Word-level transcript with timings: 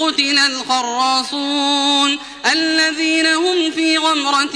قتل 0.00 0.38
الخراصون 0.38 2.18
الذين 2.52 3.26
هم 3.26 3.70
في 3.70 3.98
غمرة 3.98 4.54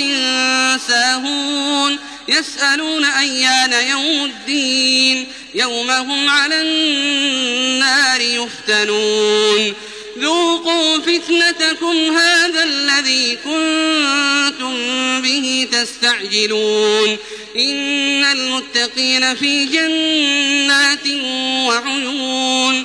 ساهون 0.77 1.99
يسألون 2.29 3.05
أيان 3.05 3.73
يوم 3.89 4.25
الدين 4.25 5.27
يوم 5.55 5.91
هم 5.91 6.29
على 6.29 6.61
النار 6.61 8.21
يفتنون 8.21 9.75
ذوقوا 10.19 10.99
فتنتكم 10.99 12.17
هذا 12.17 12.63
الذي 12.65 13.37
كنتم 13.37 14.75
به 15.23 15.69
تستعجلون 15.73 17.17
إن 17.57 18.25
المتقين 18.25 19.35
في 19.35 19.65
جنات 19.65 21.07
وعيون 21.67 22.85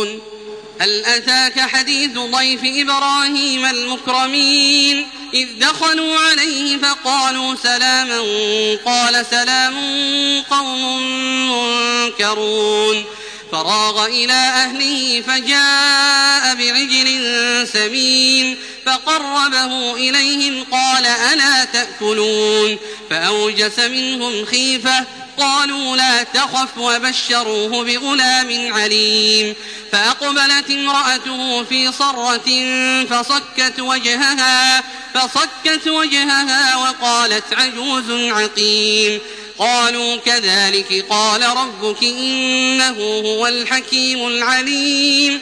هل 0.91 1.05
أتاك 1.05 1.59
حديث 1.59 2.11
ضيف 2.11 2.59
إبراهيم 2.63 3.65
المكرمين؟ 3.65 5.07
إذ 5.33 5.47
دخلوا 5.59 6.17
عليه 6.17 6.77
فقالوا 6.77 7.55
سلاما 7.63 8.21
قال 8.85 9.25
سلام 9.25 9.75
قوم 10.49 11.01
منكرون. 11.51 13.05
فراغ 13.51 14.05
إلى 14.05 14.33
أهله 14.33 15.21
فجاء 15.27 16.55
بعجل 16.55 17.67
سمين 17.73 18.57
فقربه 18.85 19.95
إليهم 19.95 20.63
قال 20.71 21.05
ألا 21.05 21.65
تأكلون؟ 21.65 22.77
فأوجس 23.09 23.79
منهم 23.79 24.45
خيفة 24.45 25.05
قالوا 25.41 25.97
لا 25.97 26.23
تخف 26.23 26.77
وبشروه 26.77 27.83
بغلام 27.83 28.73
عليم 28.73 29.55
فأقبلت 29.91 30.69
امرأته 30.69 31.63
في 31.63 31.91
صرة 31.91 32.49
فصكت 33.09 33.79
وجهها 33.79 34.83
فصكت 35.13 35.87
وجهها 35.87 36.75
وقالت 36.75 37.53
عجوز 37.53 38.11
عقيم. 38.11 39.19
قالوا 39.59 40.15
كذلك 40.15 41.05
قال 41.09 41.43
ربك 41.57 42.03
إنه 42.03 42.97
هو 43.25 43.47
الحكيم 43.47 44.27
العليم. 44.27 45.41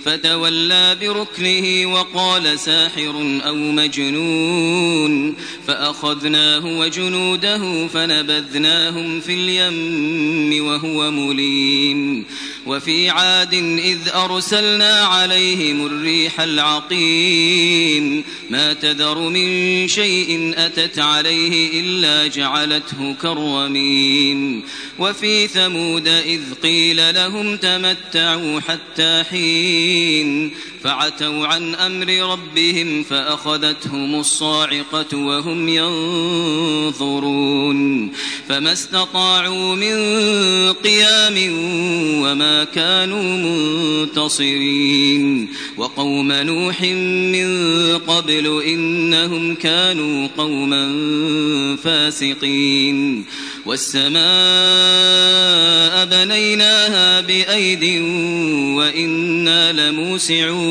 فتولى 0.05 0.97
بركنه 1.01 1.93
وقال 1.93 2.59
ساحر 2.59 3.41
أو 3.45 3.55
مجنون 3.55 5.35
فأخذناه 5.67 6.65
وجنوده 6.79 7.87
فنبذناهم 7.87 9.19
في 9.19 9.33
اليم 9.33 10.65
وهو 10.65 11.11
مليم 11.11 12.25
وفي 12.65 13.09
عاد 13.09 13.53
إذ 13.53 13.99
أرسلنا 14.13 14.99
عليهم 14.99 15.85
الريح 15.85 16.41
العقيم 16.41 18.23
ما 18.49 18.73
تذر 18.73 19.19
من 19.19 19.87
شيء 19.87 20.53
أتت 20.57 20.99
عليه 20.99 21.81
إلا 21.81 22.27
جعلته 22.27 23.15
كالرميم 23.21 24.63
وفي 24.99 25.47
ثمود 25.47 26.07
إذ 26.07 26.41
قيل 26.63 27.15
لهم 27.15 27.57
تمتعوا 27.57 28.59
حتى 28.59 29.23
حين 29.29 29.90
مبين 29.91 30.51
فعتوا 30.83 31.47
عن 31.47 31.75
أمر 31.75 32.31
ربهم 32.31 33.03
فأخذتهم 33.03 34.19
الصاعقة 34.19 35.17
وهم 35.17 35.69
ينظرون 36.89 37.81
فما 38.49 38.73
استطاعوا 38.73 39.75
من 39.75 39.93
قيام 40.73 41.35
وما 42.23 42.63
كانوا 42.63 43.37
منتصرين 44.03 45.49
وقوم 45.77 46.31
نوح 46.31 46.81
من 46.81 47.47
قبل 47.97 48.61
إنهم 48.65 49.55
كانوا 49.55 50.27
قوما 50.37 50.97
فاسقين 51.83 53.25
والسماء 53.65 54.21
بنيناها 56.05 57.21
بأيد 57.21 57.83
وإنا 58.77 59.71
لموسعون 59.71 60.70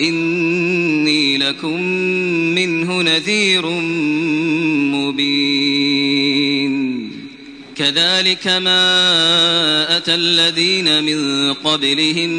إني 0.00 1.38
لكم 1.38 1.82
منه 2.54 3.02
نذير 3.02 3.66
مبين. 4.92 6.05
كذلك 7.78 8.46
ما 8.46 9.96
أتى 9.96 10.14
الذين 10.14 11.04
من 11.04 11.52
قبلهم 11.52 12.30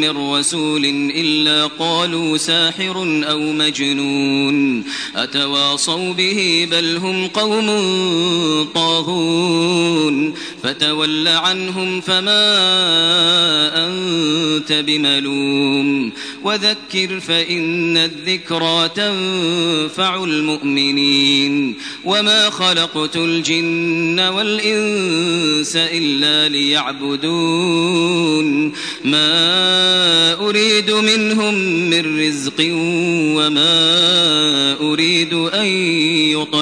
من 0.00 0.32
رسول 0.32 0.84
إلا 1.16 1.66
قالوا 1.66 2.36
ساحر 2.36 3.22
أو 3.30 3.38
مجنون 3.38 4.84
أتواصوا 5.16 6.12
به 6.12 6.68
بل 6.70 6.96
هم 6.96 7.28
قوم 7.28 7.68
طاغون 8.74 10.34
فتول 10.62 11.28
عنهم 11.28 12.00
فما 12.00 12.42
أنت 13.86 14.72
بملوم 14.72 16.12
وذكر 16.44 17.20
فإن 17.20 17.96
الذكرى 17.96 18.88
تنفع 18.88 20.24
المؤمنين 20.24 21.74
وما 22.04 22.50
خلقت 22.50 23.16
الجن 23.16 24.20
والإنس 24.20 24.81
إلا 25.76 26.48
ليعبدون 26.48 27.92
ما 29.04 30.34
أريد 30.34 30.90
منهم 30.90 31.54
من 31.90 32.20
رزق 32.20 32.54
وما 33.36 33.72
أريد 34.80 35.34
أن 35.34 35.66
يطعمون 35.66 36.61